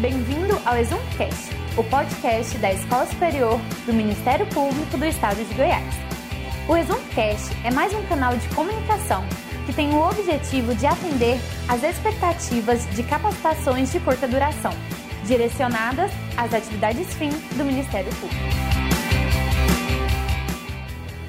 [0.00, 5.94] Bem-vindo ao Exumcast, o podcast da Escola Superior do Ministério Público do Estado de Goiás.
[6.66, 9.22] O Exumcast é mais um canal de comunicação
[9.66, 14.72] que tem o objetivo de atender às expectativas de capacitações de curta duração,
[15.26, 17.28] direcionadas às atividades fim
[17.58, 18.42] do Ministério Público.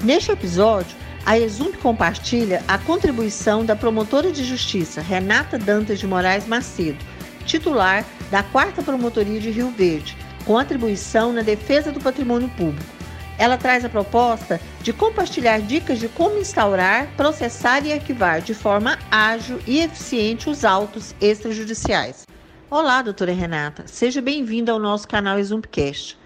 [0.02, 0.96] Neste episódio,
[1.26, 7.04] a Exump compartilha a contribuição da promotora de justiça Renata Dantas de Moraes Macedo,
[7.44, 12.90] titular da 4 Promotoria de Rio Verde, com atribuição na defesa do patrimônio público.
[13.38, 18.98] Ela traz a proposta de compartilhar dicas de como instaurar, processar e arquivar de forma
[19.10, 22.26] ágil e eficiente os autos extrajudiciais.
[22.70, 23.84] Olá, doutora Renata.
[23.86, 26.18] Seja bem-vinda ao nosso canal Exumpcast.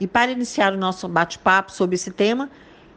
[0.00, 2.50] E para iniciar o nosso bate-papo sobre esse tema,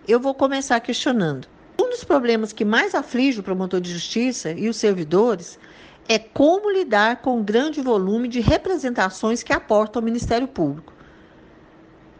[0.07, 1.47] eu vou começar questionando.
[1.79, 5.59] Um dos problemas que mais aflige o promotor de justiça e os servidores
[6.07, 10.93] é como lidar com o grande volume de representações que aportam ao Ministério Público.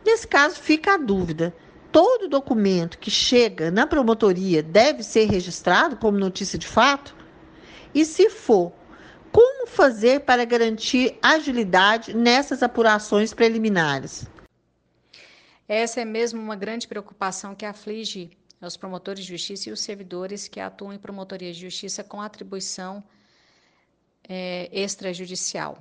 [0.05, 1.55] Nesse caso, fica a dúvida:
[1.91, 7.15] todo documento que chega na promotoria deve ser registrado como notícia de fato?
[7.93, 8.73] E se for,
[9.31, 14.27] como fazer para garantir agilidade nessas apurações preliminares?
[15.67, 18.31] Essa é mesmo uma grande preocupação que aflige
[18.61, 23.03] os promotores de justiça e os servidores que atuam em promotorias de justiça com atribuição
[24.27, 25.77] é, extrajudicial,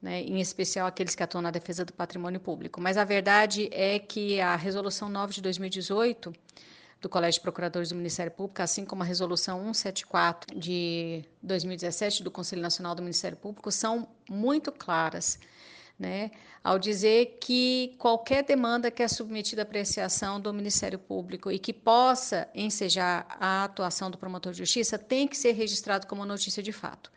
[0.00, 2.80] né, em especial aqueles que atuam na defesa do patrimônio público.
[2.80, 6.32] Mas a verdade é que a Resolução 9 de 2018
[7.00, 12.30] do Colégio de Procuradores do Ministério Público, assim como a Resolução 174 de 2017 do
[12.30, 15.38] Conselho Nacional do Ministério Público, são muito claras.
[15.98, 16.30] Né,
[16.62, 21.72] ao dizer que qualquer demanda que é submetida à apreciação do Ministério Público e que
[21.72, 26.70] possa ensejar a atuação do promotor de justiça tem que ser registrado como notícia de
[26.70, 27.10] fato.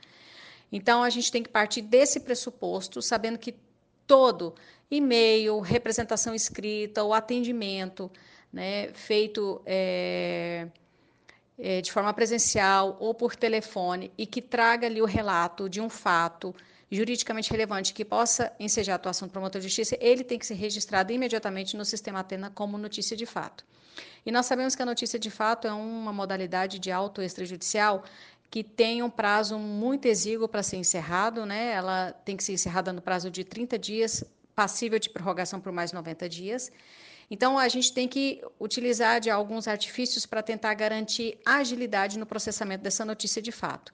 [0.71, 3.55] Então, a gente tem que partir desse pressuposto, sabendo que
[4.07, 4.55] todo
[4.89, 8.11] e-mail, representação escrita, o atendimento
[8.51, 10.67] né, feito é,
[11.57, 15.89] é, de forma presencial ou por telefone e que traga ali o relato de um
[15.89, 16.53] fato
[16.91, 20.55] juridicamente relevante que possa ensejar a atuação do promotor de justiça, ele tem que ser
[20.55, 23.63] registrado imediatamente no sistema Atena como notícia de fato.
[24.25, 28.03] E nós sabemos que a notícia de fato é uma modalidade de auto extrajudicial
[28.51, 31.71] que tem um prazo muito exíguo para ser encerrado, né?
[31.71, 35.93] Ela tem que ser encerrada no prazo de 30 dias, passível de prorrogação por mais
[35.93, 36.69] 90 dias.
[37.29, 42.83] Então, a gente tem que utilizar de alguns artifícios para tentar garantir agilidade no processamento
[42.83, 43.93] dessa notícia de fato.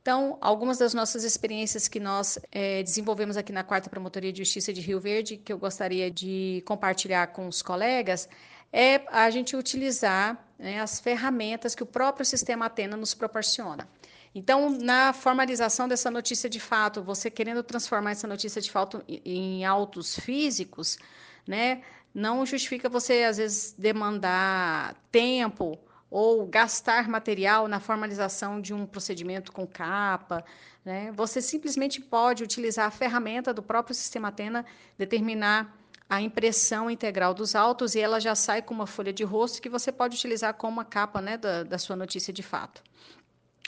[0.00, 4.72] Então, algumas das nossas experiências que nós é, desenvolvemos aqui na Quarta Promotoria de Justiça
[4.72, 8.26] de Rio Verde, que eu gostaria de compartilhar com os colegas,
[8.72, 13.88] é a gente utilizar né, as ferramentas que o próprio sistema Atena nos proporciona.
[14.34, 19.64] Então, na formalização dessa notícia de fato, você querendo transformar essa notícia de fato em
[19.64, 20.98] autos físicos,
[21.46, 21.82] né,
[22.14, 29.52] não justifica você, às vezes, demandar tempo ou gastar material na formalização de um procedimento
[29.52, 30.44] com capa.
[30.84, 31.12] Né?
[31.12, 34.66] Você simplesmente pode utilizar a ferramenta do próprio sistema Atena,
[34.98, 35.76] determinar
[36.10, 39.68] a impressão integral dos autos e ela já sai com uma folha de rosto que
[39.68, 42.82] você pode utilizar como a capa né, da, da sua notícia de fato.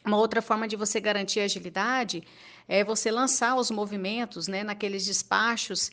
[0.04, 2.24] Uma outra forma de você garantir agilidade
[2.66, 5.92] é você lançar os movimentos né, naqueles despachos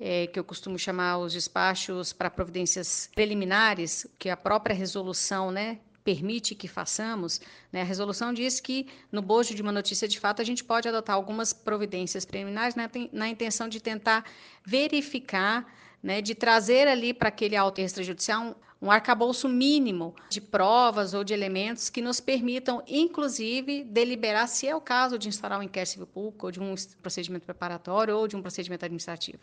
[0.00, 5.78] é, que eu costumo chamar os despachos para providências preliminares, que a própria resolução né,
[6.04, 7.40] permite que façamos.
[7.72, 7.82] Né?
[7.82, 11.16] A resolução diz que, no bojo de uma notícia de fato, a gente pode adotar
[11.16, 14.24] algumas providências preliminares né, na intenção de tentar
[14.64, 15.66] verificar
[16.02, 18.54] né, de trazer ali para aquele auto extrajudicial um,
[18.86, 24.74] um arcabouço mínimo de provas ou de elementos que nos permitam, inclusive, deliberar se é
[24.74, 28.34] o caso de instaurar um inquérito civil público, ou de um procedimento preparatório, ou de
[28.34, 29.38] um procedimento administrativo.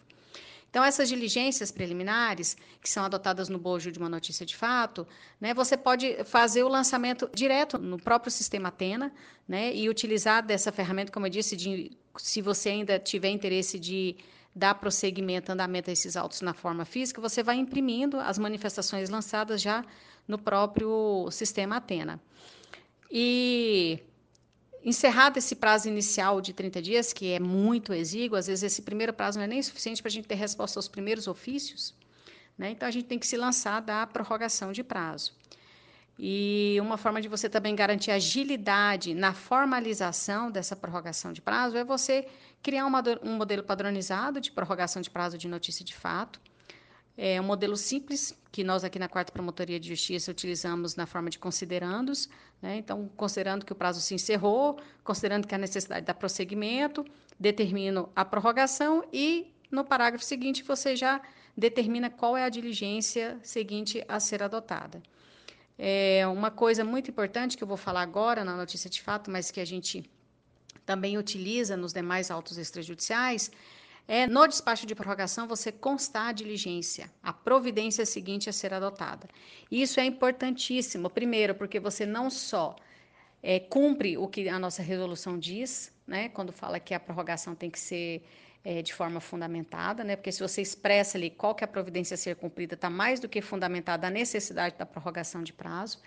[0.69, 5.07] Então, essas diligências preliminares, que são adotadas no bojo de uma notícia de fato,
[5.41, 9.11] né, você pode fazer o lançamento direto no próprio sistema Atena
[9.47, 14.15] né, e utilizar dessa ferramenta, como eu disse, de, se você ainda tiver interesse de
[14.53, 19.61] dar prosseguimento, andamento a esses autos na forma física, você vai imprimindo as manifestações lançadas
[19.61, 19.83] já
[20.27, 22.21] no próprio sistema Atena.
[23.11, 23.99] E
[24.83, 29.13] encerrado esse prazo inicial de 30 dias, que é muito exíguo, às vezes esse primeiro
[29.13, 31.93] prazo não é nem suficiente para a gente ter resposta aos primeiros ofícios,
[32.57, 32.71] né?
[32.71, 35.33] então a gente tem que se lançar da prorrogação de prazo.
[36.21, 41.83] E uma forma de você também garantir agilidade na formalização dessa prorrogação de prazo é
[41.83, 42.27] você
[42.61, 46.41] criar uma, um modelo padronizado de prorrogação de prazo de notícia de fato,
[47.21, 51.29] É um modelo simples, que nós aqui na Quarta Promotoria de Justiça utilizamos na forma
[51.29, 52.29] de considerandos.
[52.61, 52.77] Né?
[52.77, 57.05] Então, considerando que o prazo se encerrou, considerando que há necessidade de prosseguimento,
[57.37, 61.21] determino a prorrogação e, no parágrafo seguinte, você já
[61.57, 65.03] determina qual é a diligência seguinte a ser adotada.
[65.77, 69.51] É uma coisa muito importante que eu vou falar agora na notícia de fato, mas
[69.51, 70.09] que a gente
[70.85, 73.51] também utiliza nos demais autos extrajudiciais,
[74.11, 79.29] é no despacho de prorrogação você constar a diligência, a providência seguinte a ser adotada.
[79.69, 82.75] Isso é importantíssimo, primeiro, porque você não só
[83.43, 87.69] é, cumpre o que a nossa resolução diz, né, quando fala que a prorrogação tem
[87.69, 88.25] que ser
[88.63, 92.15] é, de forma fundamentada, né, porque se você expressa ali qual que é a providência
[92.15, 96.01] a ser cumprida, está mais do que fundamentada a necessidade da prorrogação de prazo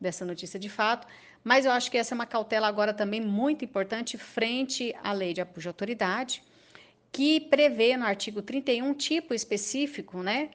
[0.00, 1.06] dessa notícia de fato,
[1.44, 5.34] mas eu acho que essa é uma cautela agora também muito importante frente à lei
[5.34, 6.42] de apoio de autoridade,
[7.12, 10.50] que prevê no artigo 31 um tipo específico, né,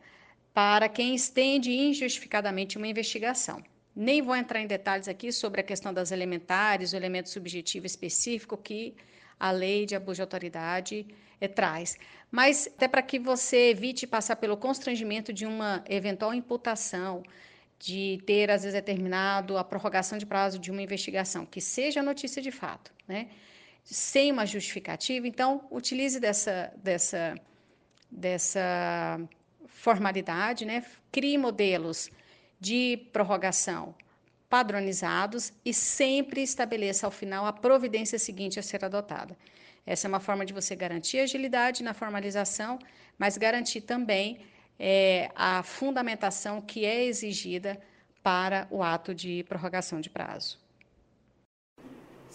[0.53, 3.63] para quem estende injustificadamente uma investigação.
[3.95, 8.57] Nem vou entrar em detalhes aqui sobre a questão das elementares, o elemento subjetivo específico
[8.57, 8.95] que
[9.39, 11.07] a lei de abuso de autoridade
[11.39, 11.95] é, traz.
[12.31, 17.23] Mas até para que você evite passar pelo constrangimento de uma eventual imputação,
[17.79, 22.41] de ter, às vezes, determinado a prorrogação de prazo de uma investigação, que seja notícia
[22.41, 23.27] de fato, né?
[23.89, 27.35] Sem uma justificativa, então utilize dessa, dessa,
[28.11, 29.19] dessa
[29.65, 30.83] formalidade, né?
[31.11, 32.09] crie modelos
[32.59, 33.95] de prorrogação
[34.49, 39.37] padronizados e sempre estabeleça ao final a providência seguinte a ser adotada.
[39.85, 42.77] Essa é uma forma de você garantir agilidade na formalização,
[43.17, 44.39] mas garantir também
[44.77, 47.79] é, a fundamentação que é exigida
[48.21, 50.59] para o ato de prorrogação de prazo.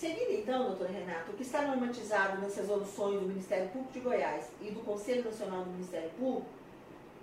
[0.03, 4.51] Seguindo então, doutora Renata, o que está normatizado nas resoluções do Ministério Público de Goiás
[4.61, 6.49] e do Conselho Nacional do Ministério Público,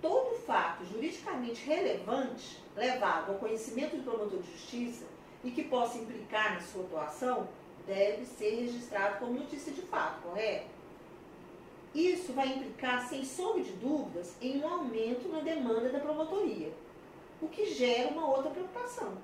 [0.00, 5.04] todo fato juridicamente relevante levado ao conhecimento do promotor de justiça
[5.44, 7.48] e que possa implicar na sua atuação
[7.86, 10.70] deve ser registrado como notícia de fato, correto?
[11.94, 16.72] Isso vai implicar, sem sombra de dúvidas, em um aumento na demanda da promotoria,
[17.42, 19.18] o que gera uma outra preocupação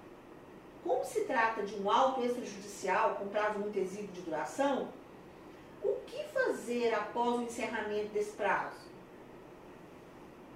[0.82, 4.88] como se trata de um auto extrajudicial com prazo muito exíguo de duração,
[5.82, 8.86] o que fazer após o encerramento desse prazo?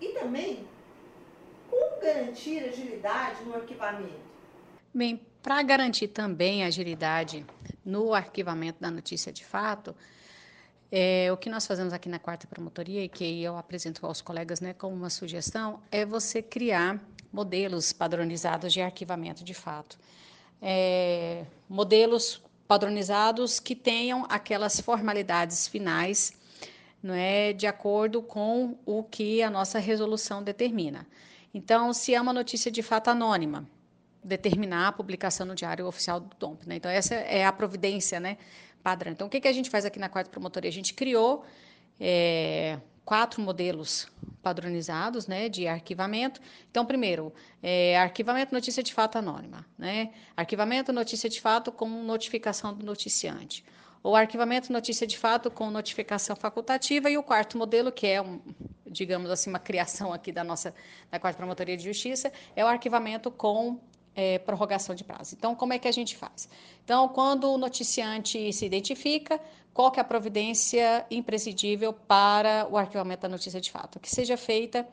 [0.00, 0.66] E também,
[1.68, 4.30] como garantir agilidade no arquivamento?
[4.92, 7.46] Bem, para garantir também agilidade
[7.84, 9.94] no arquivamento da notícia de fato,
[10.90, 14.60] é, o que nós fazemos aqui na quarta promotoria e que eu apresento aos colegas
[14.60, 17.00] né, como uma sugestão é você criar
[17.32, 19.98] modelos padronizados de arquivamento de fato
[20.60, 26.32] é, modelos padronizados que tenham aquelas formalidades finais,
[27.02, 31.06] não é, de acordo com o que a nossa resolução determina.
[31.52, 33.66] Então, se é uma notícia de fato anônima,
[34.22, 36.68] determinar a publicação no Diário Oficial do DOMP.
[36.68, 36.76] Né?
[36.76, 38.36] Então, essa é a providência né,
[38.82, 39.10] padrão.
[39.10, 40.68] Então, o que, que a gente faz aqui na quarta promotoria?
[40.68, 41.44] A gente criou
[41.98, 44.08] é, quatro modelos
[44.42, 46.40] padronizados né, de arquivamento.
[46.70, 47.32] Então, primeiro,
[47.62, 50.10] é, arquivamento notícia de fato anônima, né?
[50.36, 53.64] arquivamento notícia de fato com notificação do noticiante,
[54.02, 58.40] ou arquivamento notícia de fato com notificação facultativa, e o quarto modelo, que é, um,
[58.86, 60.74] digamos assim, uma criação aqui da nossa
[61.10, 63.78] da quarta promotoria de justiça, é o arquivamento com
[64.14, 65.34] é, prorrogação de prazo.
[65.36, 66.48] Então, como é que a gente faz?
[66.84, 69.40] Então, quando o noticiante se identifica,
[69.72, 74.00] qual que é a providência imprescindível para o arquivamento da notícia de fato?
[74.00, 74.86] Que seja feita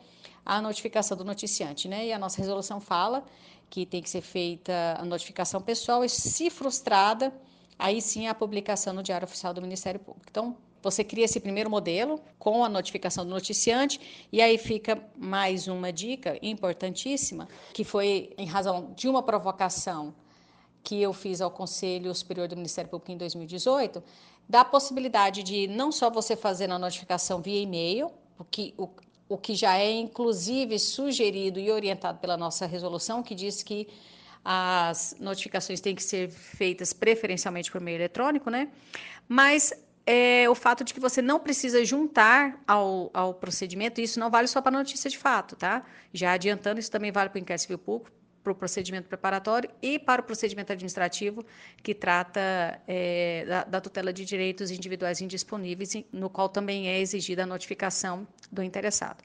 [0.45, 2.05] a notificação do noticiante, né?
[2.05, 3.25] E a nossa resolução fala
[3.69, 7.33] que tem que ser feita a notificação pessoal e, se frustrada,
[7.77, 10.27] aí sim a publicação no Diário Oficial do Ministério Público.
[10.29, 15.67] Então, você cria esse primeiro modelo com a notificação do noticiante, e aí fica mais
[15.67, 20.13] uma dica importantíssima, que foi em razão de uma provocação
[20.83, 24.01] que eu fiz ao Conselho Superior do Ministério Público em 2018,
[24.47, 28.87] da possibilidade de não só você fazer a notificação via e-mail, o que, o,
[29.27, 33.87] o que já é inclusive sugerido e orientado pela nossa resolução, que diz que
[34.45, 38.69] as notificações têm que ser feitas preferencialmente por meio eletrônico, né?
[39.27, 39.73] Mas
[40.09, 44.47] é, o fato de que você não precisa juntar ao, ao procedimento, isso não vale
[44.47, 45.83] só para notícia de fato, tá?
[46.13, 49.99] Já adiantando, isso também vale para o inquérito civil público, para o procedimento preparatório e
[49.99, 51.45] para o procedimento administrativo,
[51.83, 52.39] que trata
[52.87, 58.25] é, da, da, tutela de direitos individuais indisponíveis, no qual também é exigida a notificação
[58.49, 59.21] do interessado.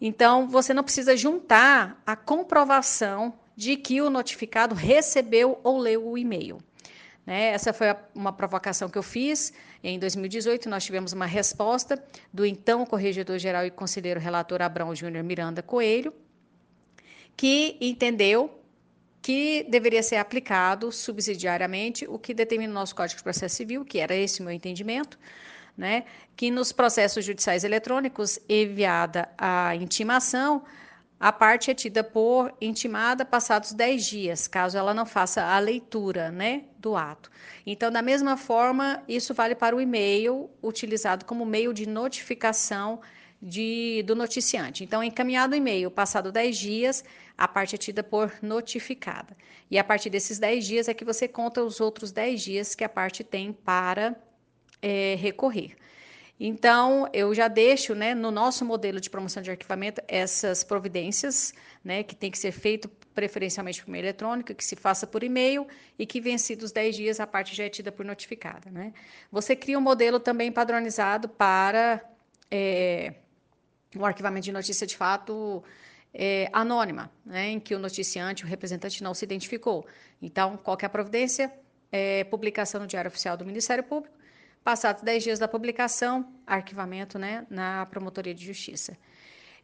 [0.00, 6.18] Então, você não precisa juntar a comprovação de que o notificado recebeu ou leu o
[6.18, 6.58] e-mail.
[7.26, 7.46] Né?
[7.46, 9.52] Essa foi uma provocação que eu fiz.
[9.82, 12.02] Em 2018, nós tivemos uma resposta
[12.32, 16.12] do então corregedor-geral e conselheiro relator Abrão Júnior Miranda Coelho,
[17.36, 18.60] que entendeu
[19.22, 23.98] que deveria ser aplicado subsidiariamente o que determina o nosso Código de Processo Civil, que
[23.98, 25.18] era esse o meu entendimento,
[25.74, 26.04] né?
[26.36, 30.62] que nos processos judiciais eletrônicos, enviada a intimação,
[31.24, 36.30] a parte é tida por intimada passados 10 dias, caso ela não faça a leitura
[36.30, 37.30] né, do ato.
[37.64, 43.00] Então, da mesma forma, isso vale para o e-mail utilizado como meio de notificação
[43.40, 44.84] de, do noticiante.
[44.84, 47.02] Então, encaminhado o e-mail, passado 10 dias,
[47.38, 49.34] a parte é tida por notificada.
[49.70, 52.84] E a partir desses 10 dias é que você conta os outros 10 dias que
[52.84, 54.14] a parte tem para
[54.82, 55.74] é, recorrer.
[56.38, 62.02] Então, eu já deixo né, no nosso modelo de promoção de arquivamento essas providências, né,
[62.02, 66.04] que tem que ser feito preferencialmente por meio eletrônico, que se faça por e-mail e
[66.04, 68.68] que vencidos 10 dias a parte já é tida por notificada.
[68.70, 68.92] Né?
[69.30, 72.04] Você cria um modelo também padronizado para
[72.50, 73.14] é,
[73.96, 75.62] o arquivamento de notícia de fato
[76.12, 79.86] é, anônima, né, em que o noticiante, o representante não se identificou.
[80.20, 81.52] Então, qualquer providência,
[81.92, 84.16] é, publicação no Diário Oficial do Ministério Público,
[84.64, 88.96] Passados 10 dias da publicação, arquivamento né, na Promotoria de Justiça.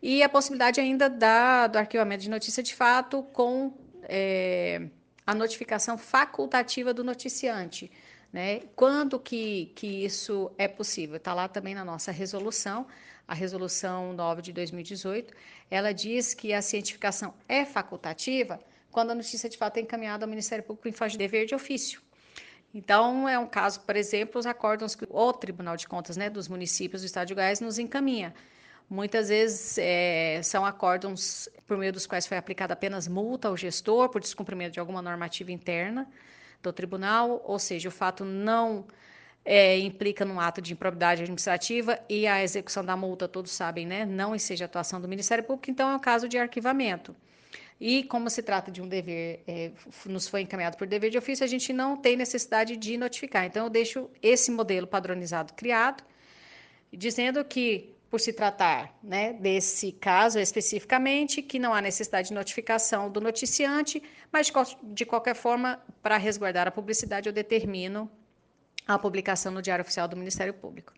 [0.02, 4.88] E a possibilidade ainda da, do arquivamento de notícia de fato com é,
[5.26, 7.90] a notificação facultativa do noticiante.
[8.30, 8.60] Né?
[8.76, 11.16] Quando que, que isso é possível?
[11.16, 12.86] Está lá também na nossa resolução,
[13.26, 15.32] a resolução 9 de 2018,
[15.70, 20.28] ela diz que a cientificação é facultativa quando a notícia de fato é encaminhada ao
[20.28, 22.02] Ministério Público em fase de dever de ofício.
[22.72, 26.48] Então, é um caso, por exemplo, os acórdãos que o Tribunal de Contas né, dos
[26.48, 28.32] municípios do Estado de Goiás nos encaminha.
[28.88, 34.08] Muitas vezes é, são acórdãos por meio dos quais foi aplicada apenas multa ao gestor
[34.08, 36.08] por descumprimento de alguma normativa interna
[36.62, 38.86] do tribunal, ou seja, o fato não
[39.44, 44.04] é, implica num ato de improbidade administrativa e a execução da multa, todos sabem, né,
[44.04, 47.14] não seja atuação do Ministério Público, então é um caso de arquivamento.
[47.80, 49.72] E como se trata de um dever, é,
[50.04, 53.46] nos foi encaminhado por dever de ofício, a gente não tem necessidade de notificar.
[53.46, 56.04] Então, eu deixo esse modelo padronizado criado,
[56.92, 63.10] dizendo que, por se tratar né, desse caso especificamente, que não há necessidade de notificação
[63.10, 68.10] do noticiante, mas de, qualquer forma, para resguardar a publicidade, eu determino
[68.86, 70.92] a publicação no Diário Oficial do Ministério Público.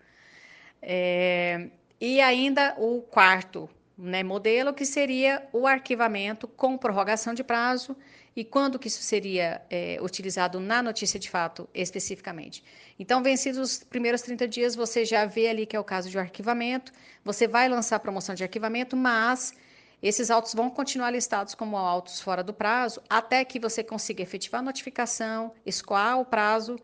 [0.81, 1.69] É,
[2.01, 3.71] e ainda o quarto
[4.03, 7.97] né, modelo, que seria o arquivamento com prorrogação de prazo
[8.35, 12.65] e quando que isso seria é, utilizado na notícia de fato especificamente.
[12.99, 16.19] Então, vencidos os primeiros 30 dias, você já vê ali que é o caso de
[16.19, 16.93] arquivamento,
[17.25, 19.55] você vai lançar a promoção de arquivamento, mas
[20.03, 24.61] esses autos vão continuar listados como autos fora do prazo até que você consiga efetivar
[24.61, 26.77] a notificação, escoar o prazo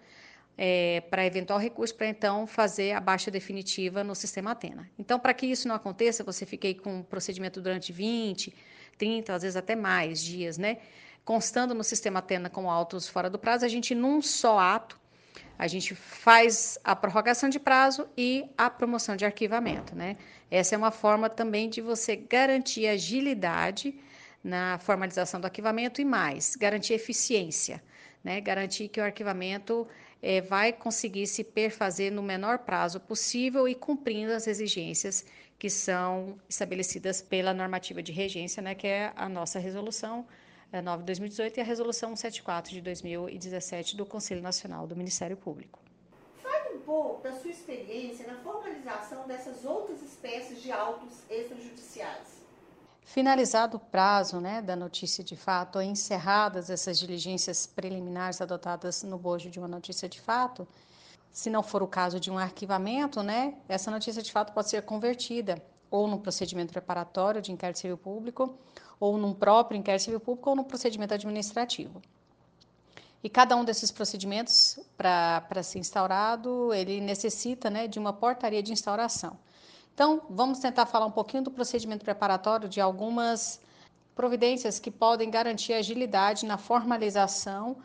[0.60, 4.90] é, para eventual recurso, para então fazer a baixa definitiva no sistema Atena.
[4.98, 8.52] Então, para que isso não aconteça, você fique com um procedimento durante 20,
[8.98, 10.78] 30, às vezes até mais dias, né?
[11.24, 14.98] Constando no sistema Atena com autos fora do prazo, a gente, num só ato,
[15.56, 20.16] a gente faz a prorrogação de prazo e a promoção de arquivamento, né?
[20.50, 23.94] Essa é uma forma também de você garantir agilidade
[24.42, 27.82] na formalização do arquivamento e mais, garantir eficiência,
[28.22, 28.40] né?
[28.40, 29.87] Garantir que o arquivamento
[30.22, 35.25] é, vai conseguir se perfazer no menor prazo possível e cumprindo as exigências
[35.58, 40.25] que são estabelecidas pela normativa de regência, né, que é a nossa resolução
[40.70, 45.80] 9 de 2018 e a resolução 174 de 2017 do Conselho Nacional do Ministério Público.
[46.42, 52.38] Fale um pouco da sua experiência na formalização dessas outras espécies de autos extrajudiciais.
[53.08, 59.16] Finalizado o prazo né, da notícia de fato, ou encerradas essas diligências preliminares adotadas no
[59.16, 60.68] bojo de uma notícia de fato,
[61.32, 64.82] se não for o caso de um arquivamento, né, essa notícia de fato pode ser
[64.82, 65.56] convertida
[65.90, 68.58] ou no procedimento preparatório de inquérito civil público,
[69.00, 72.02] ou num próprio inquérito civil público, ou no procedimento administrativo.
[73.24, 78.70] E cada um desses procedimentos, para ser instaurado, ele necessita né, de uma portaria de
[78.70, 79.38] instauração.
[79.99, 83.61] Então, vamos tentar falar um pouquinho do procedimento preparatório de algumas
[84.14, 87.78] providências que podem garantir agilidade na formalização,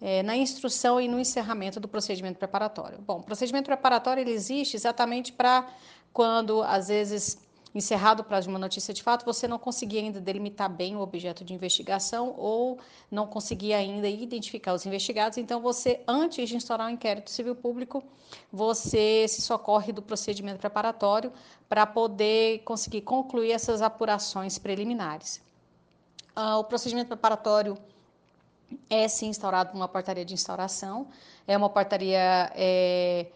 [0.00, 2.98] eh, na instrução e no encerramento do procedimento preparatório.
[3.02, 5.68] Bom, o procedimento preparatório ele existe exatamente para
[6.14, 7.38] quando, às vezes,
[7.74, 11.00] encerrado o prazo de uma notícia de fato, você não conseguia ainda delimitar bem o
[11.00, 12.78] objeto de investigação ou
[13.10, 18.02] não conseguia ainda identificar os investigados, então você, antes de instaurar um inquérito civil público,
[18.52, 21.32] você se socorre do procedimento preparatório
[21.68, 25.40] para poder conseguir concluir essas apurações preliminares.
[26.34, 27.76] Ah, o procedimento preparatório
[28.88, 31.08] é sim instaurado uma portaria de instauração,
[31.46, 33.26] é uma portaria, é,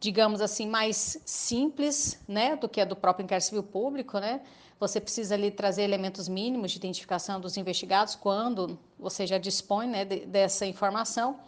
[0.00, 4.40] digamos assim, mais simples, né, do que a do próprio inquérito civil público, né,
[4.80, 10.06] você precisa ali trazer elementos mínimos de identificação dos investigados quando você já dispõe né,
[10.06, 11.38] de, dessa informação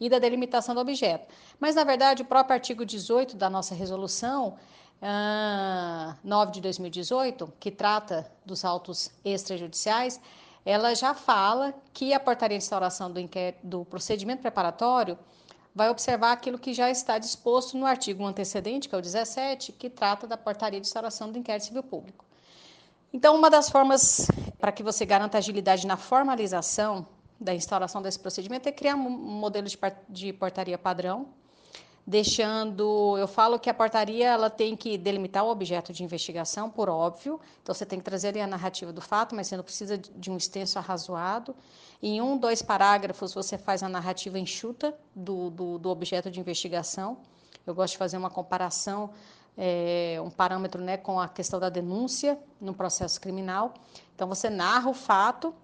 [0.00, 1.32] e da delimitação do objeto.
[1.60, 4.56] Mas, na verdade, o próprio artigo 18 da nossa resolução,
[5.00, 10.20] ah, 9 de 2018, que trata dos autos extrajudiciais,
[10.64, 13.20] ela já fala que a portaria de instauração do,
[13.62, 15.16] do procedimento preparatório
[15.74, 19.88] vai observar aquilo que já está disposto no artigo antecedente, que é o 17, que
[19.88, 22.24] trata da portaria de instauração do inquérito civil público.
[23.12, 27.06] Então, uma das formas para que você garanta agilidade na formalização
[27.40, 29.66] da instauração desse procedimento é criar um modelo
[30.08, 31.28] de portaria padrão,
[32.10, 36.88] deixando, eu falo que a portaria ela tem que delimitar o objeto de investigação, por
[36.88, 40.28] óbvio, então você tem que trazer a narrativa do fato, mas você não precisa de
[40.28, 41.54] um extenso arrazoado.
[42.02, 47.18] Em um, dois parágrafos você faz a narrativa enxuta do, do, do objeto de investigação.
[47.64, 49.10] Eu gosto de fazer uma comparação
[49.56, 53.74] é, um parâmetro né, com a questão da denúncia no processo criminal.
[54.16, 55.54] Então, você narra o fato,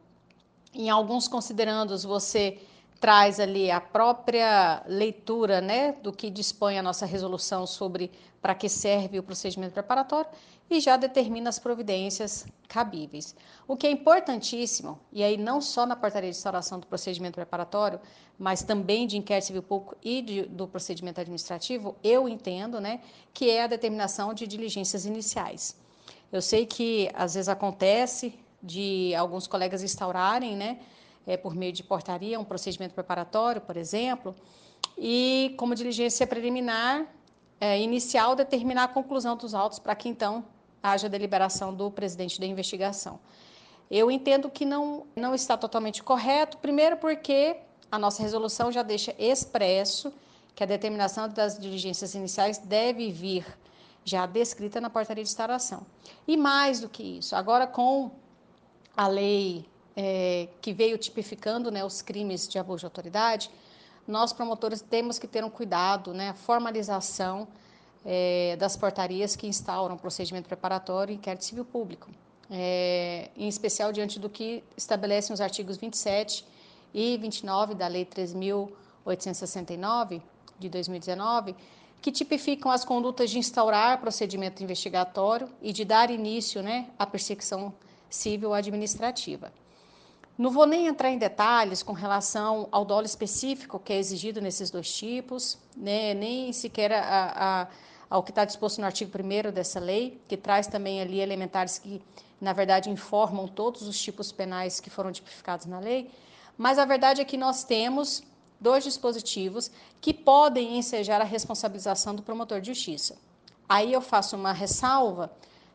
[0.72, 2.60] em alguns considerandos, você
[3.00, 8.10] traz ali a própria leitura né, do que dispõe a nossa resolução sobre
[8.40, 10.30] para que serve o procedimento preparatório
[10.68, 13.34] e já determina as providências cabíveis.
[13.68, 18.00] O que é importantíssimo, e aí não só na portaria de instauração do procedimento preparatório,
[18.38, 23.00] mas também de inquérito civil público e de, do procedimento administrativo, eu entendo, né,
[23.32, 25.76] que é a determinação de diligências iniciais.
[26.32, 30.78] Eu sei que às vezes acontece de alguns colegas instaurarem, né,
[31.26, 34.34] é, por meio de portaria, um procedimento preparatório, por exemplo,
[34.96, 37.06] e como diligência preliminar
[37.60, 40.44] é, inicial determinar a conclusão dos autos para que então
[40.82, 43.18] haja deliberação do presidente da investigação.
[43.90, 47.56] Eu entendo que não, não está totalmente correto, primeiro porque
[47.90, 50.12] a nossa resolução já deixa expresso
[50.54, 53.46] que a determinação das diligências iniciais deve vir
[54.04, 55.84] já descrita na portaria de instauração.
[56.26, 58.10] E mais do que isso, agora com
[58.96, 59.66] a lei
[59.96, 63.50] é, que veio tipificando né, os crimes de abuso de autoridade,
[64.06, 67.48] nós promotores temos que ter um cuidado, né, a formalização
[68.04, 72.08] é, das portarias que instauram procedimento preparatório e inquérito civil público,
[72.50, 76.46] é, em especial diante do que estabelecem os artigos 27
[76.94, 80.22] e 29 da Lei 3.869
[80.58, 81.56] de 2019,
[82.00, 87.74] que tipificam as condutas de instaurar procedimento investigatório e de dar início né, à perseguição
[88.08, 89.52] civil administrativa.
[90.38, 94.70] Não vou nem entrar em detalhes com relação ao dolo específico que é exigido nesses
[94.70, 97.68] dois tipos, né, nem sequer a, a,
[98.10, 102.02] ao que está disposto no artigo 1 dessa lei, que traz também ali elementares que,
[102.38, 106.10] na verdade, informam todos os tipos penais que foram tipificados na lei.
[106.58, 108.22] Mas a verdade é que nós temos
[108.60, 109.70] dois dispositivos
[110.02, 113.16] que podem ensejar a responsabilização do promotor de justiça.
[113.66, 115.32] Aí eu faço uma ressalva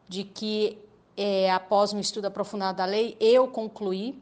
[0.08, 0.78] de que,
[1.17, 4.21] é, após um estudo aprofundado da lei, eu concluí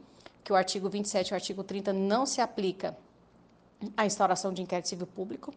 [0.50, 2.98] que o artigo 27 e o artigo 30 não se aplica
[3.96, 5.54] à instauração de inquérito civil público,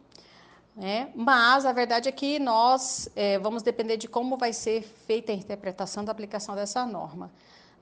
[0.76, 1.11] né?
[1.14, 5.35] mas a verdade é que nós é, vamos depender de como vai ser feita a
[5.35, 7.31] interpretação da aplicação dessa norma.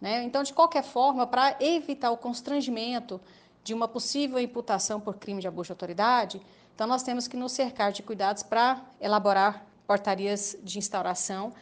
[0.01, 0.23] Né?
[0.23, 3.21] Então, de qualquer forma, para evitar o constrangimento
[3.65, 6.41] de uma possível imputação por crime de abuso de autoridade,
[6.73, 11.53] então nós temos que nos cercar de cuidados para elaborar portarias de instauração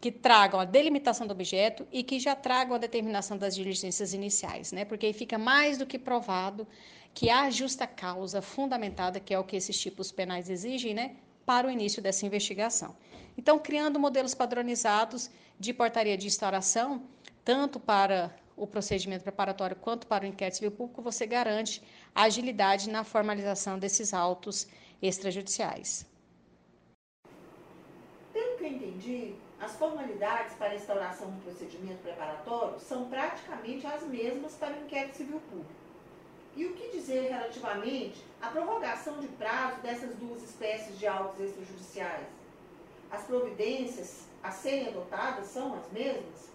[0.00, 4.72] que tragam a delimitação do objeto e que já tragam a determinação das diligências iniciais,
[4.72, 4.84] né?
[4.84, 6.66] Porque aí fica mais do que provado
[7.12, 11.66] que há justa causa fundamentada, que é o que esses tipos penais exigem, né, para
[11.66, 12.96] o início dessa investigação.
[13.36, 17.02] Então, criando modelos padronizados de portaria de instauração,
[17.44, 21.82] tanto para o procedimento preparatório quanto para o inquérito civil público, você garante
[22.14, 24.68] agilidade na formalização desses autos
[25.02, 26.06] extrajudiciais.
[28.32, 34.02] Pelo que eu entendi, as formalidades para a instauração do procedimento preparatório são praticamente as
[34.04, 35.70] mesmas para o inquérito civil público.
[36.56, 42.26] E o que dizer relativamente à prorrogação de prazo dessas duas espécies de autos extrajudiciais?
[43.10, 46.50] As providências a serem adotadas são as mesmas?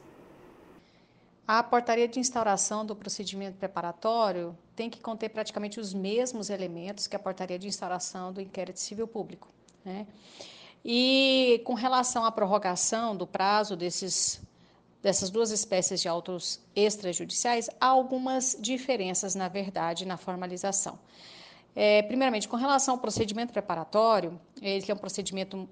[1.47, 7.15] A portaria de instauração do procedimento preparatório tem que conter praticamente os mesmos elementos que
[7.15, 9.47] a portaria de instauração do inquérito civil público.
[9.83, 10.07] Né?
[10.87, 14.39] E com relação à prorrogação do prazo desses,
[15.01, 20.99] dessas duas espécies de autos extrajudiciais, há algumas diferenças, na verdade, na formalização.
[21.75, 25.67] É, primeiramente, com relação ao procedimento preparatório, ele é um procedimento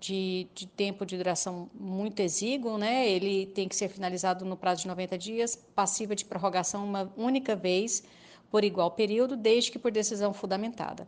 [0.00, 3.08] de, de, tempo de duração muito exíguo, né?
[3.08, 7.54] Ele tem que ser finalizado no prazo de 90 dias, passível de prorrogação uma única
[7.54, 8.02] vez
[8.50, 11.06] por igual período, desde que por decisão fundamentada.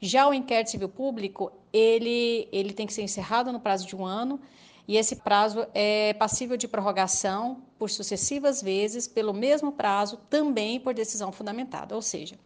[0.00, 4.04] Já o inquérito civil público, ele, ele tem que ser encerrado no prazo de um
[4.04, 4.40] ano,
[4.88, 10.92] e esse prazo é passível de prorrogação por sucessivas vezes, pelo mesmo prazo, também por
[10.92, 11.94] decisão fundamentada.
[11.94, 12.36] Ou seja,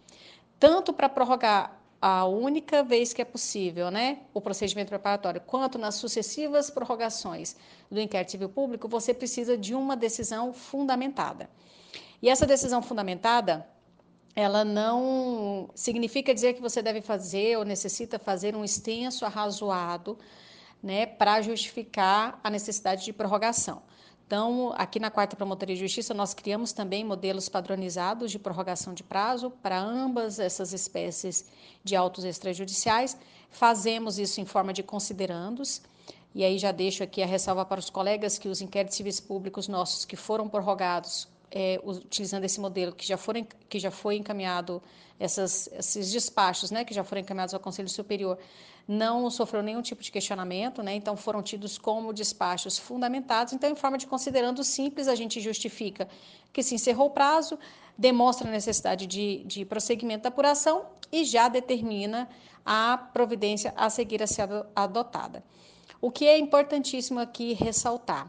[0.60, 5.94] tanto para prorrogar a única vez que é possível, né, o procedimento preparatório, quanto nas
[5.94, 7.56] sucessivas prorrogações
[7.90, 11.48] do inquérito civil público, você precisa de uma decisão fundamentada.
[12.20, 13.66] E essa decisão fundamentada,
[14.34, 20.18] ela não significa dizer que você deve fazer ou necessita fazer um extenso arrazoado,
[20.82, 23.82] né, para justificar a necessidade de prorrogação.
[24.26, 29.02] Então, aqui na Quarta Promotoria de Justiça, nós criamos também modelos padronizados de prorrogação de
[29.02, 31.46] prazo para ambas essas espécies
[31.84, 33.16] de autos extrajudiciais.
[33.50, 35.82] Fazemos isso em forma de considerandos.
[36.34, 39.68] E aí já deixo aqui a ressalva para os colegas que os inquéritos civis públicos
[39.68, 44.82] nossos que foram prorrogados é, utilizando esse modelo que já, foram, que já foi encaminhado,
[45.20, 48.36] essas, esses despachos né, que já foram encaminhados ao Conselho Superior,
[48.88, 53.52] não sofreu nenhum tipo de questionamento, né, então foram tidos como despachos fundamentados.
[53.52, 56.08] Então, em forma de considerando simples, a gente justifica
[56.52, 57.56] que se encerrou o prazo,
[57.96, 62.28] demonstra a necessidade de, de prosseguimento da apuração e já determina
[62.66, 65.44] a providência a seguir a ser adotada.
[66.00, 68.28] O que é importantíssimo aqui ressaltar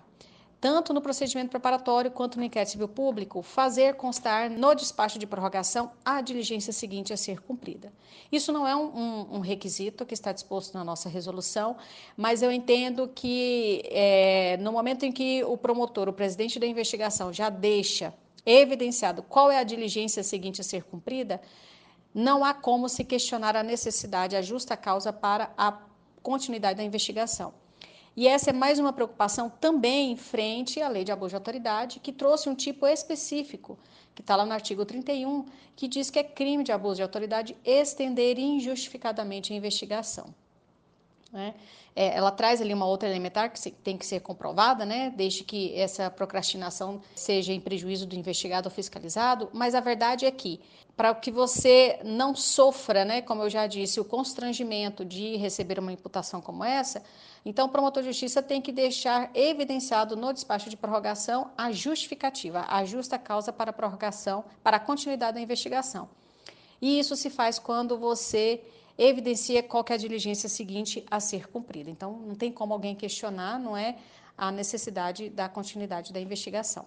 [0.66, 5.92] tanto no procedimento preparatório quanto no inquérito civil público, fazer constar no despacho de prorrogação
[6.04, 7.94] a diligência seguinte a ser cumprida.
[8.32, 11.78] Isso não é um, um, um requisito que está disposto na nossa resolução,
[12.18, 17.32] mas eu entendo que é, no momento em que o promotor, o presidente da investigação,
[17.32, 18.12] já deixa
[18.44, 21.40] evidenciado qual é a diligência seguinte a ser cumprida,
[22.12, 25.78] não há como se questionar a necessidade, a justa causa para a
[26.24, 27.54] continuidade da investigação.
[28.18, 32.14] E essa é mais uma preocupação também frente à lei de abuso de autoridade, que
[32.14, 33.78] trouxe um tipo específico,
[34.14, 37.58] que está lá no artigo 31, que diz que é crime de abuso de autoridade
[37.66, 40.34] estender injustificadamente a investigação.
[41.36, 41.54] Né?
[41.94, 45.14] É, ela traz ali uma outra elementar que tem que ser comprovada, né?
[45.14, 50.32] desde que essa procrastinação seja em prejuízo do investigado ou fiscalizado, mas a verdade é
[50.32, 50.62] que
[50.96, 55.92] para que você não sofra, né, como eu já disse, o constrangimento de receber uma
[55.92, 57.04] imputação como essa,
[57.46, 62.66] então o promotor de justiça tem que deixar evidenciado no despacho de prorrogação a justificativa,
[62.70, 66.08] a justa causa para a prorrogação, para a continuidade da investigação.
[66.82, 68.64] E isso se faz quando você
[68.98, 71.90] evidencia qual é a diligência seguinte a ser cumprida.
[71.90, 73.98] Então, não tem como alguém questionar, não é,
[74.38, 76.86] a necessidade da continuidade da investigação.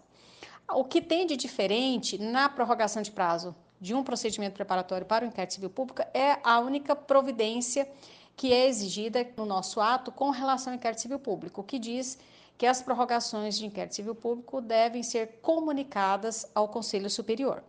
[0.71, 5.29] O que tem de diferente na prorrogação de prazo de um procedimento preparatório para o
[5.29, 7.89] inquérito civil público é a única providência
[8.37, 12.19] que é exigida no nosso ato com relação ao inquérito civil público, que diz
[12.57, 17.63] que as prorrogações de inquérito civil público devem ser comunicadas ao Conselho Superior.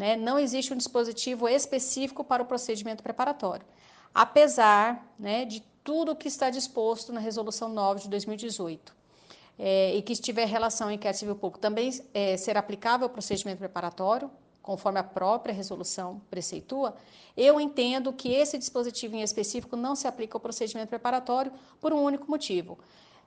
[0.00, 0.16] Né?
[0.16, 3.66] Não existe um dispositivo específico para o procedimento preparatório,
[4.14, 8.96] apesar né, de tudo o que está disposto na Resolução 9 de 2018.
[9.58, 13.58] É, e que estiver relação em inquérito civil público também é, ser aplicável ao procedimento
[13.58, 14.30] preparatório,
[14.62, 16.96] conforme a própria resolução preceitua,
[17.36, 22.02] eu entendo que esse dispositivo em específico não se aplica ao procedimento preparatório por um
[22.02, 22.78] único motivo.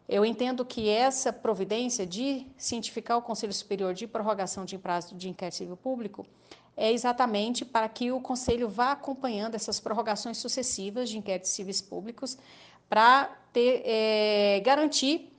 [0.10, 5.30] Eu entendo que essa providência de cientificar o Conselho Superior de prorrogação de prazo de
[5.30, 6.26] inquérito civil público
[6.76, 12.38] é exatamente para que o Conselho vá acompanhando essas prorrogações sucessivas de inquéritos civis públicos
[12.90, 15.30] para ter, é, garantir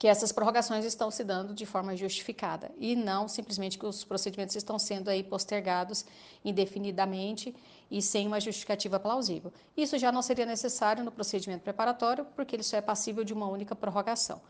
[0.00, 4.56] que essas prorrogações estão se dando de forma justificada e não simplesmente que os procedimentos
[4.56, 6.06] estão sendo aí postergados
[6.42, 7.54] indefinidamente
[7.90, 9.52] e sem uma justificativa plausível.
[9.76, 13.46] Isso já não seria necessário no procedimento preparatório, porque ele só é passível de uma
[13.46, 14.40] única prorrogação.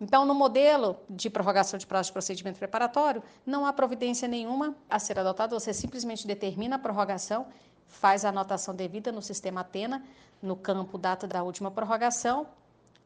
[0.00, 4.98] Então, no modelo de prorrogação de prazo de procedimento preparatório, não há providência nenhuma a
[4.98, 7.46] ser adotada, você simplesmente determina a prorrogação,
[7.86, 10.04] faz a anotação devida no sistema Atena,
[10.42, 12.46] no campo data da última prorrogação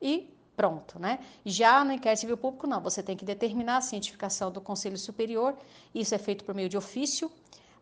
[0.01, 1.21] e pronto, né?
[1.45, 5.55] Já no inquérito civil público, não, você tem que determinar a cientificação do Conselho Superior,
[5.95, 7.31] isso é feito por meio de ofício.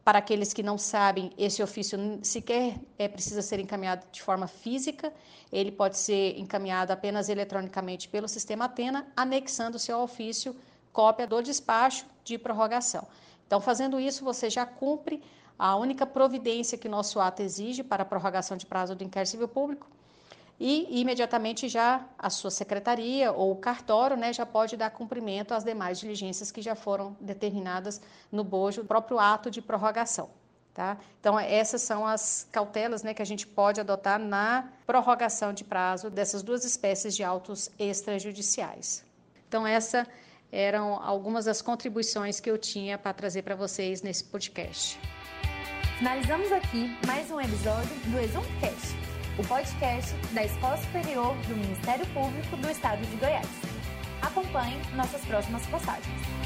[0.07, 5.13] Para aqueles que não sabem, esse ofício sequer é, precisa ser encaminhado de forma física,
[5.51, 10.55] ele pode ser encaminhado apenas eletronicamente pelo sistema Atena, anexando-se ao ofício
[10.93, 13.05] cópia do despacho de prorrogação.
[13.49, 15.21] Então, fazendo isso, você já cumpre
[15.59, 19.49] a única providência que nosso ato exige para a prorrogação de prazo do inquérito civil
[19.49, 19.89] público,
[20.59, 25.65] e imediatamente já a sua secretaria ou o cartório né, já pode dar cumprimento às
[25.65, 28.01] demais diligências que já foram determinadas
[28.33, 30.31] no bojo do próprio ato de prorrogação.
[30.73, 30.99] Tá?
[31.19, 36.11] Então, essas são as cautelas né, que a gente pode adotar na prorrogação de prazo
[36.11, 39.03] dessas duas espécies de autos extrajudiciais.
[39.49, 40.07] Então, essas
[40.53, 45.01] eram algumas das contribuições que eu tinha para trazer para vocês nesse podcast.
[45.99, 48.95] Finalizamos aqui mais um episódio do ExumCast,
[49.39, 53.49] o podcast da Escola Superior do Ministério Público do Estado de Goiás.
[54.23, 56.46] Acompanhe nossas próximas postagens.